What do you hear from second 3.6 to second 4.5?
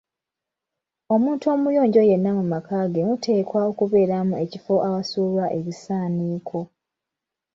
okubeeramu